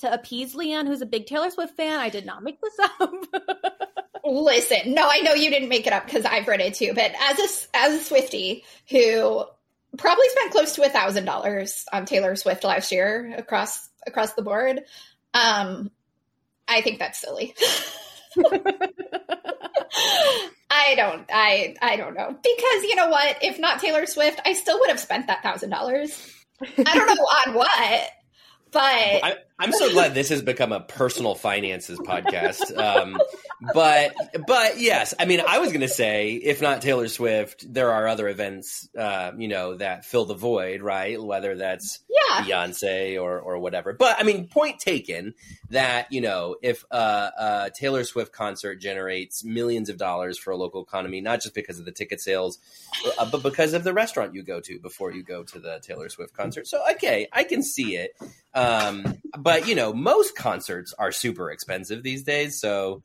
[0.00, 3.12] To appease Leanne, who's a big Taylor Swift fan, I did not make this up.
[4.24, 6.92] Listen, no, I know you didn't make it up because I've read it too.
[6.94, 9.46] But as a as a Swifty who
[9.96, 14.42] probably spent close to a thousand dollars on Taylor Swift last year across across the
[14.42, 14.82] board.
[15.34, 15.90] Um,
[16.68, 17.54] I think that's silly.
[20.68, 22.28] I don't I I don't know.
[22.28, 23.38] Because you know what?
[23.42, 26.32] If not Taylor Swift, I still would have spent that thousand dollars.
[26.62, 28.10] I don't know on what,
[28.70, 32.76] but I, am so glad this has become a personal finances podcast.
[32.76, 33.18] Um,
[33.72, 34.14] but
[34.46, 38.06] but yes, I mean, I was going to say, if not Taylor Swift, there are
[38.06, 41.20] other events, uh, you know, that fill the void, right?
[41.22, 42.42] Whether that's yeah.
[42.42, 43.94] Beyonce or or whatever.
[43.94, 45.34] But I mean, point taken
[45.70, 50.56] that you know, if uh, a Taylor Swift concert generates millions of dollars for a
[50.56, 52.58] local economy, not just because of the ticket sales,
[53.18, 56.08] uh, but because of the restaurant you go to before you go to the Taylor
[56.08, 56.66] Swift concert.
[56.66, 58.16] So okay, I can see it.
[58.54, 63.02] Um, but you know, most concerts are super expensive these days, so.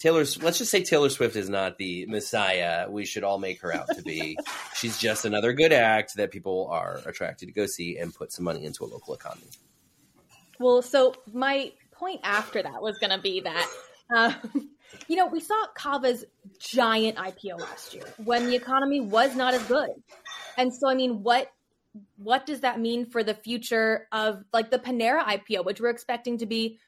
[0.00, 3.72] Taylor's let's just say Taylor Swift is not the messiah we should all make her
[3.72, 4.36] out to be.
[4.74, 8.44] She's just another good act that people are attracted to go see and put some
[8.44, 9.46] money into a local economy.
[10.58, 13.70] Well, so my point after that was going to be that
[14.14, 14.34] um,
[15.08, 16.24] you know, we saw Cava's
[16.58, 19.90] giant IPO last year when the economy was not as good.
[20.58, 21.50] And so I mean, what
[22.16, 26.38] what does that mean for the future of like the Panera IPO, which we're expecting
[26.38, 26.78] to be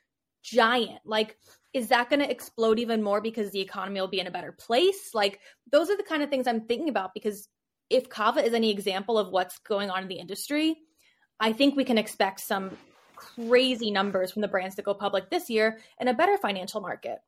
[0.43, 1.01] giant?
[1.05, 1.37] Like
[1.77, 4.53] is that going to explode even more because the economy will be in a better
[4.53, 5.11] place?
[5.13, 5.41] Like
[5.71, 7.49] those are the kind of things I'm thinking about because
[7.91, 10.77] if Cava is any example of what's going on in the industry,
[11.39, 12.71] I think we can expect some
[13.15, 17.19] crazy numbers from the brands that go public this year in a better financial market.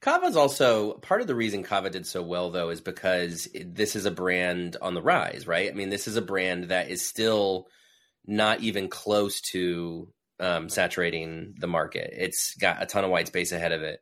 [0.00, 4.04] Cava's also part of the reason Cava did so well, though, is because this is
[4.04, 5.70] a brand on the rise, right?
[5.70, 7.68] I mean, this is a brand that is still
[8.26, 10.08] not even close to
[10.40, 12.12] um, saturating the market.
[12.12, 14.00] It's got a ton of white space ahead of it.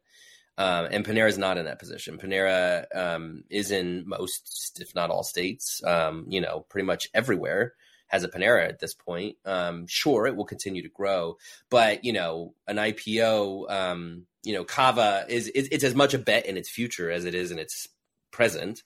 [0.58, 2.18] Um, and Panera is not in that position.
[2.18, 7.74] Panera um, is in most, if not all states, um, you know, pretty much everywhere
[8.12, 9.36] has a Panera at this point.
[9.44, 11.38] Um, sure, it will continue to grow,
[11.70, 16.46] but you know, an IPO, um, you know, Cava is it's as much a bet
[16.46, 17.88] in its future as it is in its
[18.30, 18.82] present.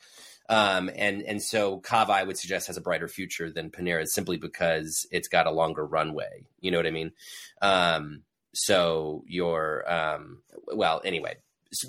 [0.49, 4.37] Um, and and so Cava, I would suggest, has a brighter future than Panera simply
[4.37, 6.47] because it's got a longer runway.
[6.61, 7.13] You know what I mean?
[7.61, 8.23] Um,
[8.55, 11.37] so your um, well, anyway,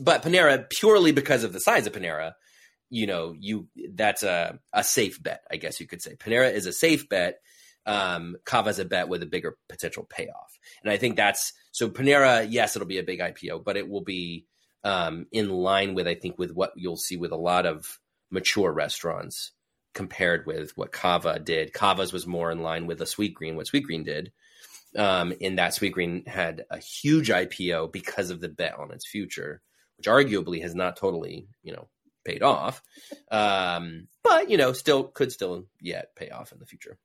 [0.01, 2.33] but Panera purely because of the size of Panera,
[2.89, 6.15] you know, you that's a a safe bet, I guess you could say.
[6.15, 7.39] Panera is a safe bet.
[7.85, 8.35] Um,
[8.67, 11.89] is a bet with a bigger potential payoff, and I think that's so.
[11.89, 14.45] Panera, yes, it'll be a big IPO, but it will be
[14.83, 18.73] um, in line with I think with what you'll see with a lot of mature
[18.73, 19.51] restaurants
[19.93, 21.73] compared with what Cava did.
[21.73, 24.31] Cava's was more in line with a Sweetgreen, what Sweetgreen did.
[24.95, 29.61] Um, in that Sweetgreen had a huge IPO because of the bet on its future,
[29.97, 31.87] which arguably has not totally, you know,
[32.27, 32.83] paid off.
[33.31, 36.99] Um, but you know, still could still yet pay off in the future.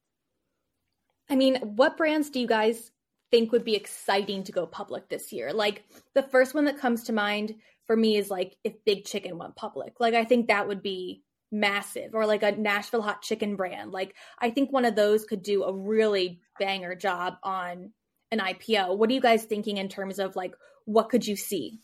[1.30, 2.90] I mean, what brands do you guys
[3.30, 5.52] think would be exciting to go public this year?
[5.52, 7.54] Like the first one that comes to mind
[7.86, 10.00] for me is like if Big Chicken went public.
[10.00, 13.92] Like I think that would be massive or like a Nashville hot chicken brand.
[13.92, 17.92] Like I think one of those could do a really banger job on
[18.32, 18.96] an IPO.
[18.98, 20.54] What are you guys thinking in terms of like
[20.84, 21.78] what could you see?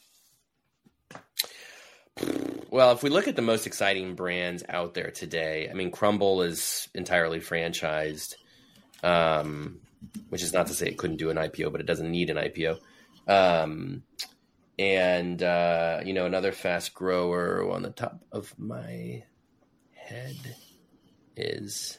[2.71, 6.47] Well, if we look at the most exciting brands out there today, I mean, Crumbl
[6.47, 8.35] is entirely franchised,
[9.03, 9.81] um,
[10.29, 12.37] which is not to say it couldn't do an IPO, but it doesn't need an
[12.37, 12.79] IPO.
[13.27, 14.03] Um,
[14.79, 19.25] and uh, you know another fast grower on the top of my
[19.93, 20.37] head
[21.37, 21.99] is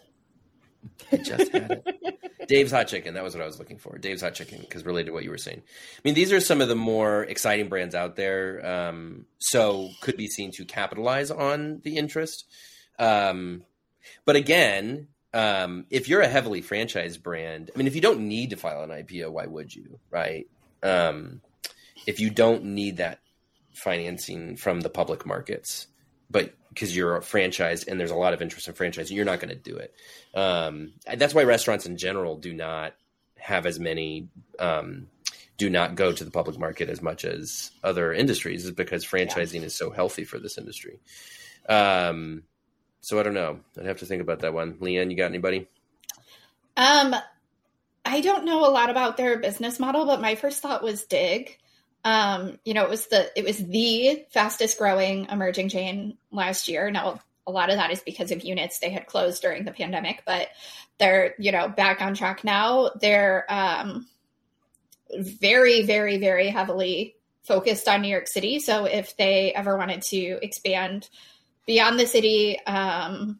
[1.23, 2.47] Just had it.
[2.47, 3.13] Dave's Hot Chicken.
[3.13, 3.97] That was what I was looking for.
[3.97, 5.61] Dave's Hot Chicken, because related to what you were saying.
[5.61, 8.65] I mean, these are some of the more exciting brands out there.
[8.65, 12.45] Um, so could be seen to capitalize on the interest.
[12.97, 13.63] Um,
[14.25, 18.49] but again, um, if you're a heavily franchised brand, I mean, if you don't need
[18.49, 19.99] to file an IPO, why would you?
[20.09, 20.47] Right?
[20.81, 21.41] Um,
[22.07, 23.19] if you don't need that
[23.73, 25.87] financing from the public markets,
[26.31, 29.49] but because you're franchised and there's a lot of interest in franchising, you're not going
[29.49, 29.93] to do it.
[30.33, 32.93] Um, that's why restaurants in general do not
[33.37, 34.29] have as many,
[34.59, 35.07] um,
[35.57, 39.61] do not go to the public market as much as other industries, is because franchising
[39.61, 39.65] yeah.
[39.65, 40.99] is so healthy for this industry.
[41.67, 42.43] Um,
[43.01, 43.59] so I don't know.
[43.77, 44.75] I'd have to think about that one.
[44.75, 45.67] Leanne, you got anybody?
[46.77, 47.15] Um,
[48.05, 51.57] I don't know a lot about their business model, but my first thought was Dig.
[52.03, 56.89] Um, you know, it was the it was the fastest growing emerging chain last year.
[56.91, 60.23] Now, a lot of that is because of units they had closed during the pandemic,
[60.25, 60.47] but
[60.97, 62.91] they're you know back on track now.
[62.99, 64.07] They're um,
[65.17, 68.59] very, very, very heavily focused on New York City.
[68.59, 71.09] So if they ever wanted to expand
[71.65, 73.39] beyond the city, um,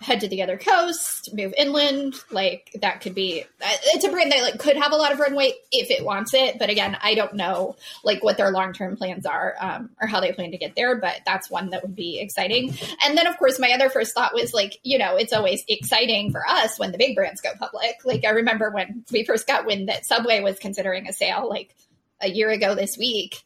[0.00, 2.14] head to the other coast, move inland.
[2.30, 3.44] Like that could be.
[3.60, 6.58] It's a brand that like could have a lot of runway if it wants it.
[6.58, 10.20] But again, I don't know like what their long term plans are um, or how
[10.20, 10.96] they plan to get there.
[10.96, 12.76] But that's one that would be exciting.
[13.04, 16.32] And then of course, my other first thought was like, you know, it's always exciting
[16.32, 17.96] for us when the big brands go public.
[18.04, 21.74] Like I remember when we first got wind that Subway was considering a sale, like
[22.20, 23.42] a year ago this week.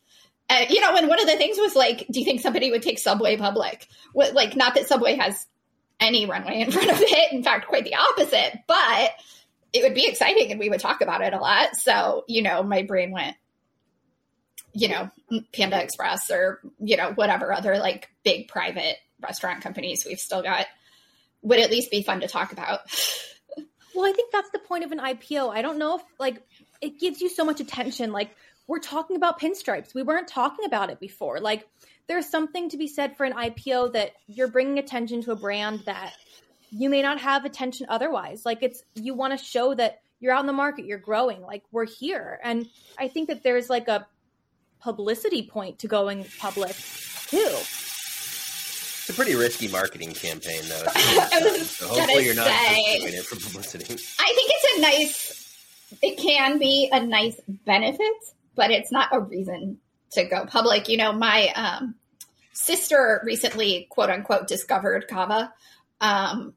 [0.49, 2.83] Uh, you know, and one of the things was like, do you think somebody would
[2.83, 3.87] take Subway public?
[4.13, 5.47] What, like, not that Subway has
[6.01, 7.33] any runway in front of it.
[7.33, 9.13] In fact, quite the opposite, but
[9.73, 11.77] it would be exciting and we would talk about it a lot.
[11.77, 13.37] So, you know, my brain went,
[14.73, 15.11] you know,
[15.53, 20.67] Panda Express or, you know, whatever other like big private restaurant companies we've still got
[21.43, 22.81] would at least be fun to talk about.
[23.95, 25.51] well, I think that's the point of an IPO.
[25.51, 26.43] I don't know if like
[26.81, 28.13] it gives you so much attention.
[28.13, 28.35] Like
[28.67, 29.95] we're talking about pinstripes.
[29.95, 31.41] We weren't talking about it before.
[31.41, 31.67] Like
[32.11, 35.79] there's something to be said for an IPO that you're bringing attention to a brand
[35.87, 36.13] that
[36.73, 38.45] you may not have attention otherwise.
[38.45, 41.63] Like it's you want to show that you're out in the market, you're growing, like
[41.71, 42.41] we're here.
[42.43, 42.67] And
[42.99, 44.09] I think that there's like a
[44.81, 46.75] publicity point to going public
[47.29, 47.39] too.
[47.39, 50.91] It's a pretty risky marketing campaign, though.
[51.63, 53.85] so hopefully, you're not say, doing it for publicity.
[54.19, 55.57] I think it's a nice.
[56.03, 58.15] It can be a nice benefit,
[58.57, 59.79] but it's not a reason
[60.13, 60.89] to go public.
[60.89, 61.95] You know, my um,
[62.61, 65.53] sister recently, quote unquote, discovered Cava
[66.01, 66.55] um,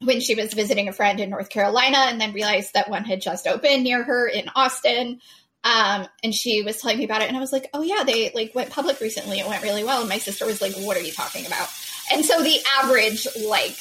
[0.00, 3.20] when she was visiting a friend in North Carolina and then realized that one had
[3.20, 5.20] just opened near her in Austin.
[5.64, 8.30] Um, and she was telling me about it and I was like, oh yeah, they
[8.34, 9.40] like went public recently.
[9.40, 10.00] It went really well.
[10.00, 11.68] And my sister was like, what are you talking about?
[12.12, 13.76] And so the average like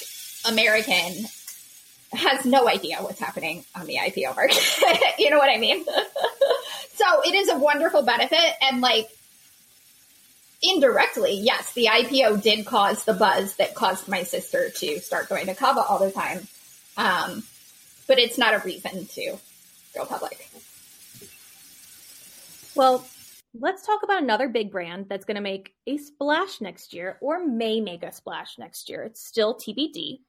[0.47, 1.25] American
[2.13, 4.57] has no idea what's happening on the IPO market.
[5.19, 5.85] you know what I mean?
[6.95, 8.53] so it is a wonderful benefit.
[8.61, 9.09] And like
[10.67, 15.47] indirectly, yes, the IPO did cause the buzz that caused my sister to start going
[15.47, 16.47] to Cava all the time.
[16.97, 17.43] Um,
[18.07, 19.37] but it's not a reason to
[19.95, 20.49] go public.
[22.75, 23.05] Well,
[23.59, 27.45] let's talk about another big brand that's going to make a splash next year or
[27.45, 29.03] may make a splash next year.
[29.03, 30.19] It's still TBD.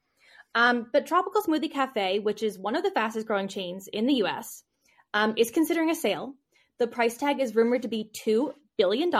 [0.55, 4.15] Um, but Tropical Smoothie Cafe, which is one of the fastest growing chains in the
[4.25, 4.63] US,
[5.13, 6.33] um, is considering a sale.
[6.79, 9.11] The price tag is rumored to be $2 billion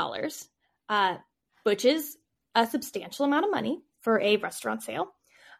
[0.89, 1.15] uh,
[1.63, 2.17] which is
[2.55, 5.13] a substantial amount of money for a restaurant sale.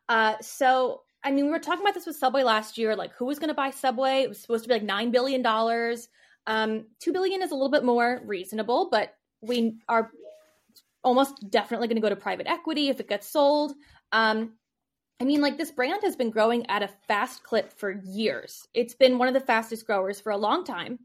[0.09, 2.95] Uh, so, I mean, we were talking about this with Subway last year.
[2.95, 4.23] Like, who was going to buy Subway?
[4.23, 6.07] It was supposed to be like nine billion dollars.
[6.47, 10.11] Um, Two billion is a little bit more reasonable, but we are
[11.03, 13.73] almost definitely going to go to private equity if it gets sold.
[14.11, 14.53] Um,
[15.21, 18.67] I mean, like this brand has been growing at a fast clip for years.
[18.73, 20.97] It's been one of the fastest growers for a long time,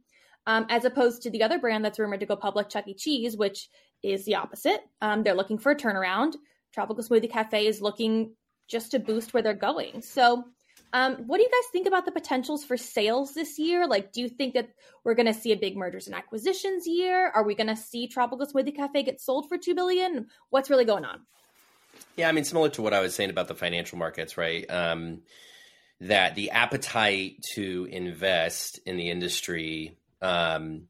[0.46, 2.94] um, as opposed to the other brand that's rumored to go public, Chuck E.
[2.94, 3.68] Cheese, which
[4.04, 4.80] is the opposite.
[5.00, 6.34] Um, they're looking for a turnaround.
[6.72, 8.34] Tropical Smoothie Cafe is looking
[8.68, 10.02] just to boost where they're going.
[10.02, 10.44] So,
[10.92, 13.86] um, what do you guys think about the potentials for sales this year?
[13.86, 14.68] Like, do you think that
[15.04, 17.30] we're going to see a big mergers and acquisitions year?
[17.34, 20.28] Are we going to see Tropical Smoothie Cafe get sold for two billion?
[20.50, 21.22] What's really going on?
[22.16, 24.64] Yeah, I mean, similar to what I was saying about the financial markets, right?
[24.70, 25.22] Um,
[26.00, 30.88] that the appetite to invest in the industry um,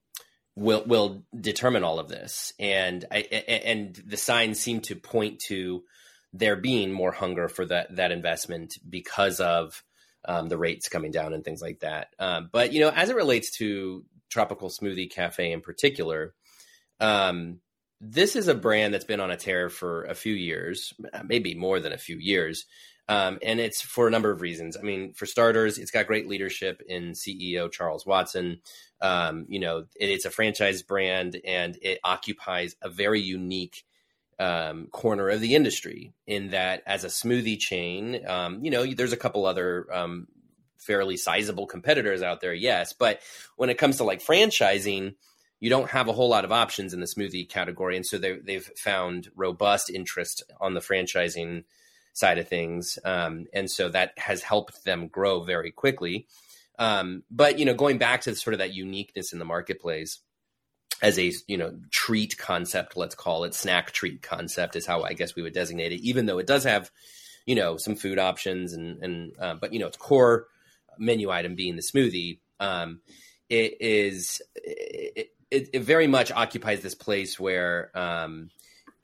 [0.57, 5.83] will will determine all of this, and I, and the signs seem to point to
[6.33, 9.83] there being more hunger for that that investment because of
[10.25, 12.09] um, the rates coming down and things like that.
[12.19, 16.35] Um, but you know, as it relates to Tropical Smoothie Cafe in particular,
[17.01, 17.61] um,
[18.01, 20.93] this is a brand that's been on a tear for a few years,
[21.25, 22.67] maybe more than a few years.
[23.09, 24.77] Um, and it's for a number of reasons.
[24.77, 28.61] I mean, for starters, it's got great leadership in CEO Charles Watson.
[29.01, 33.85] Um, you know, it, it's a franchise brand and it occupies a very unique
[34.39, 39.13] um, corner of the industry in that as a smoothie chain, um, you know, there's
[39.13, 40.27] a couple other um,
[40.79, 42.93] fairly sizable competitors out there, yes.
[42.93, 43.21] But
[43.57, 45.15] when it comes to like franchising,
[45.61, 47.97] you don't have a whole lot of options in the smoothie category.
[47.97, 51.65] And so they've found robust interest on the franchising
[52.15, 52.99] side of things.
[53.05, 56.27] Um, and so that has helped them grow very quickly.
[56.79, 60.21] Um, but, you know, going back to sort of that uniqueness in the marketplace
[61.03, 65.13] as a, you know, treat concept, let's call it snack treat concept is how I
[65.13, 66.91] guess we would designate it, even though it does have,
[67.47, 70.47] you know, some food options and, and, uh, but, you know, its core
[70.97, 72.39] menu item being the smoothie.
[72.61, 73.01] Um,
[73.49, 78.51] it is, it, it, it very much occupies this place where, um,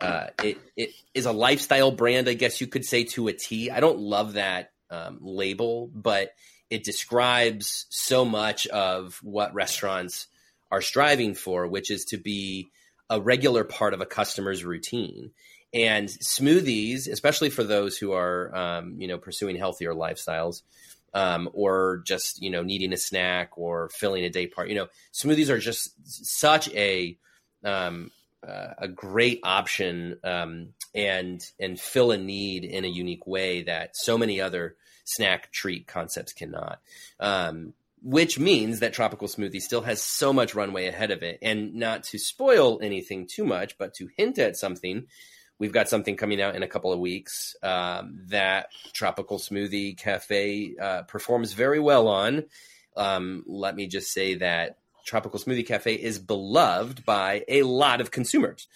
[0.00, 3.70] uh, it it is a lifestyle brand, I guess you could say to a T.
[3.70, 6.32] I don't love that um, label, but
[6.70, 10.28] it describes so much of what restaurants
[10.70, 12.70] are striving for, which is to be
[13.10, 15.32] a regular part of a customer's routine.
[15.74, 20.62] And smoothies, especially for those who are, um, you know, pursuing healthier lifestyles,
[21.12, 24.88] um, or just you know needing a snack or filling a day part, you know,
[25.12, 27.16] smoothies are just such a
[27.64, 28.10] um,
[28.46, 33.96] uh, a great option um, and and fill a need in a unique way that
[33.96, 36.80] so many other snack treat concepts cannot.
[37.18, 41.38] Um, which means that tropical smoothie still has so much runway ahead of it.
[41.42, 45.06] And not to spoil anything too much, but to hint at something,
[45.58, 50.74] we've got something coming out in a couple of weeks um, that tropical smoothie cafe
[50.80, 52.44] uh, performs very well on.
[52.96, 54.78] Um, let me just say that
[55.10, 58.68] tropical smoothie cafe is beloved by a lot of consumers,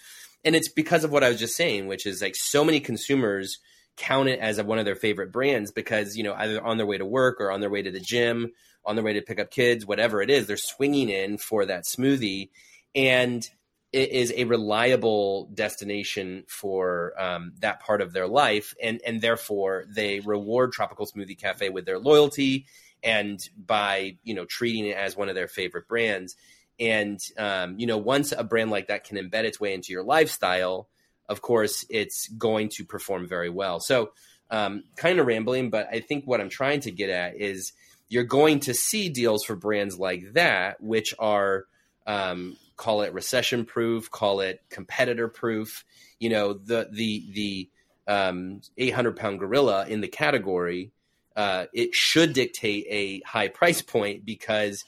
[0.43, 3.57] and it's because of what I was just saying, which is like so many consumers
[3.97, 6.97] count it as one of their favorite brands because you know either on their way
[6.97, 8.51] to work or on their way to the gym
[8.85, 11.85] on their way to pick up kids, whatever it is, they're swinging in for that
[11.85, 12.49] smoothie.
[12.93, 13.47] And
[13.91, 18.75] it is a reliable destination for um, that part of their life.
[18.81, 22.65] And, and therefore, they reward Tropical Smoothie Cafe with their loyalty
[23.05, 26.35] and by, you know, treating it as one of their favorite brands.
[26.79, 30.03] And, um, you know, once a brand like that can embed its way into your
[30.03, 30.89] lifestyle,
[31.29, 33.79] of course, it's going to perform very well.
[33.79, 34.11] So,
[34.51, 37.73] um, kind of rambling, but I think what I'm trying to get at is
[38.09, 41.65] you're going to see deals for brands like that, which are
[42.05, 45.83] um, call it recession proof, call it competitor proof.
[46.19, 47.69] You know, the the the
[48.07, 50.91] um, 800 pound gorilla in the category,
[51.35, 54.85] uh, it should dictate a high price point because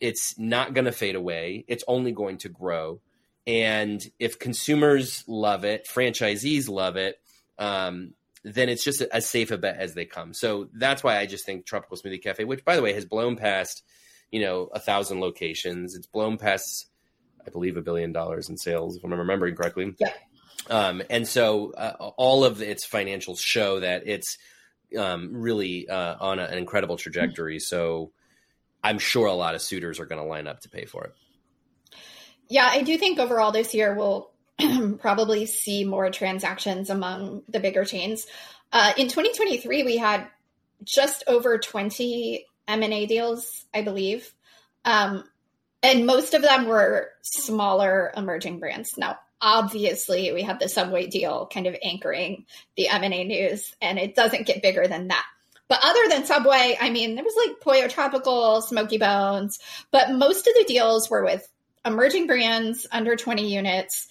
[0.00, 1.64] it's not going to fade away.
[1.68, 3.00] It's only going to grow.
[3.46, 7.20] And if consumers love it, franchisees love it,
[7.58, 8.14] um,
[8.44, 10.34] then it's just as safe a bet as they come.
[10.34, 13.36] So that's why I just think Tropical Smoothie Cafe, which by the way has blown
[13.36, 13.84] past,
[14.30, 15.94] you know, a thousand locations.
[15.94, 16.88] It's blown past,
[17.46, 19.94] I believe, a billion dollars in sales, if I'm remembering correctly.
[19.98, 20.12] Yeah.
[20.70, 24.38] Um, and so uh, all of its financials show that it's
[24.96, 27.58] um, really uh, on a, an incredible trajectory.
[27.58, 28.12] So
[28.82, 31.14] I'm sure a lot of suitors are going to line up to pay for it.
[32.48, 34.30] Yeah, I do think overall this year we'll
[34.98, 38.26] probably see more transactions among the bigger chains.
[38.72, 40.26] Uh, in 2023, we had
[40.84, 44.32] just over 20 M&A deals, I believe.
[44.84, 45.24] Um,
[45.82, 48.96] and most of them were smaller emerging brands.
[48.96, 54.14] Now, obviously, we have the Subway deal kind of anchoring the M&A news, and it
[54.14, 55.26] doesn't get bigger than that.
[55.68, 59.58] But other than Subway, I mean, there was like Pollo Tropical, Smokey Bones,
[59.90, 61.46] but most of the deals were with
[61.84, 64.08] emerging brands under 20 units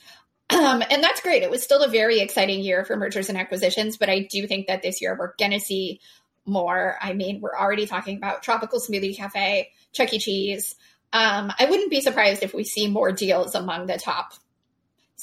[0.51, 1.43] um, and that's great.
[1.43, 4.67] It was still a very exciting year for mergers and acquisitions, but I do think
[4.67, 6.01] that this year we're going to see
[6.45, 6.97] more.
[7.01, 10.19] I mean, we're already talking about Tropical Smoothie Cafe, Chuck E.
[10.19, 10.75] Cheese.
[11.13, 14.33] Um, I wouldn't be surprised if we see more deals among the top,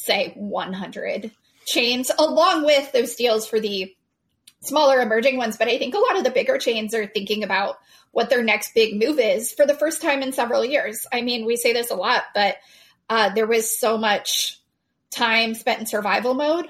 [0.04, 1.30] say, 100
[1.66, 3.94] chains, along with those deals for the
[4.60, 5.56] smaller emerging ones.
[5.56, 7.78] But I think a lot of the bigger chains are thinking about
[8.10, 11.06] what their next big move is for the first time in several years.
[11.12, 12.56] I mean, we say this a lot, but
[13.10, 14.58] uh, there was so much
[15.10, 16.68] time spent in survival mode.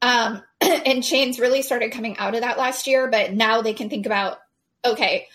[0.00, 3.88] Um, and chains really started coming out of that last year, but now they can
[3.88, 4.38] think about,
[4.84, 5.28] okay,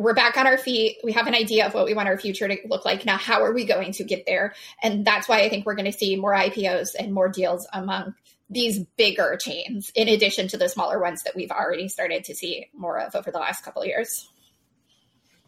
[0.00, 0.96] we're back on our feet.
[1.04, 3.04] We have an idea of what we want our future to look like.
[3.04, 4.54] Now, how are we going to get there?
[4.82, 8.14] And that's why I think we're going to see more IPOs and more deals among
[8.48, 12.66] these bigger chains, in addition to the smaller ones that we've already started to see
[12.74, 14.26] more of over the last couple of years.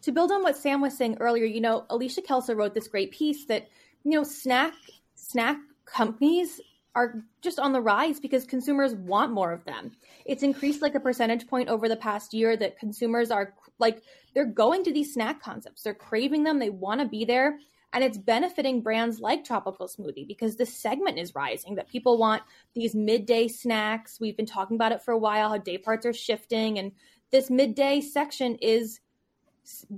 [0.03, 3.11] To build on what Sam was saying earlier, you know, Alicia Kelso wrote this great
[3.11, 3.67] piece that,
[4.03, 4.73] you know, snack
[5.15, 6.61] snack companies
[6.95, 9.91] are just on the rise because consumers want more of them.
[10.25, 14.01] It's increased like a percentage point over the past year that consumers are like
[14.33, 15.83] they're going to these snack concepts.
[15.83, 17.59] They're craving them, they want to be there,
[17.93, 22.41] and it's benefiting brands like Tropical Smoothie because this segment is rising that people want
[22.73, 24.19] these midday snacks.
[24.19, 26.91] We've been talking about it for a while how day parts are shifting and
[27.31, 28.99] this midday section is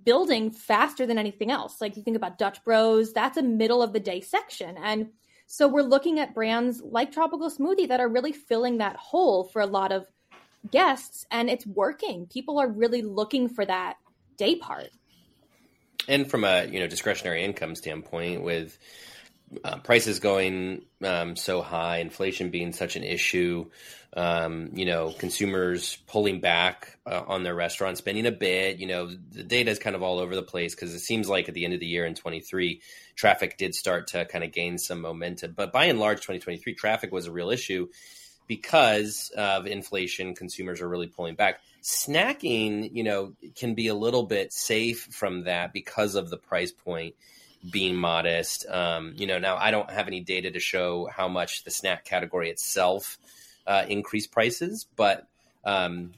[0.03, 1.81] building faster than anything else.
[1.81, 5.09] Like you think about Dutch Bros, that's a middle of the day section and
[5.47, 9.61] so we're looking at brands like Tropical Smoothie that are really filling that hole for
[9.61, 10.07] a lot of
[10.71, 12.27] guests and it's working.
[12.27, 13.97] People are really looking for that
[14.37, 14.89] day part.
[16.07, 18.77] And from a, you know, discretionary income standpoint with
[19.63, 23.69] uh, prices going um, so high, inflation being such an issue,
[24.15, 28.77] um, you know, consumers pulling back uh, on their restaurant spending a bit.
[28.77, 31.47] You know, the data is kind of all over the place because it seems like
[31.47, 32.81] at the end of the year in 23,
[33.15, 35.53] traffic did start to kind of gain some momentum.
[35.55, 37.87] But by and large, 2023 traffic was a real issue
[38.47, 40.35] because of inflation.
[40.35, 41.59] Consumers are really pulling back.
[41.81, 46.71] Snacking, you know, can be a little bit safe from that because of the price
[46.71, 47.15] point
[47.69, 48.65] being modest.
[48.67, 52.05] Um, you know, now I don't have any data to show how much the snack
[52.05, 53.17] category itself
[53.67, 55.27] uh, increase prices, but
[55.63, 56.11] um,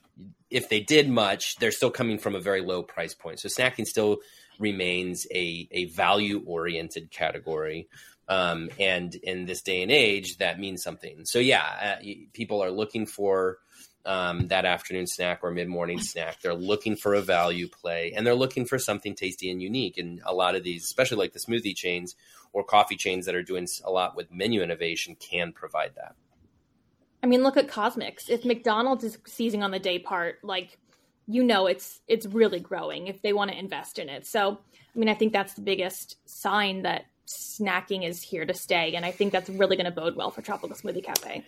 [0.49, 3.39] if they did much, they're still coming from a very low price point.
[3.39, 4.17] So snacking still
[4.59, 7.87] remains a, a value oriented category.
[8.29, 11.25] Um, and in this day and age, that means something.
[11.25, 12.03] So yeah, uh,
[12.33, 13.59] people are looking for
[14.05, 16.41] um, that afternoon snack or mid morning snack.
[16.41, 19.97] They're looking for a value play and they're looking for something tasty and unique.
[19.97, 22.15] And a lot of these, especially like the smoothie chains
[22.53, 26.15] or coffee chains that are doing a lot with menu innovation, can provide that.
[27.21, 28.29] I mean, look at CosMc's.
[28.29, 30.77] If McDonald's is seizing on the day part, like
[31.27, 34.25] you know, it's it's really growing if they want to invest in it.
[34.25, 34.59] So,
[34.95, 39.05] I mean, I think that's the biggest sign that snacking is here to stay, and
[39.05, 41.43] I think that's really going to bode well for Tropical Smoothie Cafe.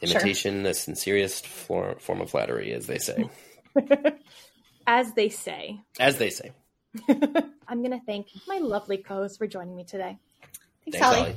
[0.00, 0.62] Imitation, sure.
[0.62, 3.28] the sincerest form of flattery, as they say.
[4.86, 5.80] as they say.
[5.98, 6.52] As they say.
[7.08, 10.18] I'm going to thank my lovely co-host for joining me today.
[10.84, 11.30] Thanks, Thanks Holly.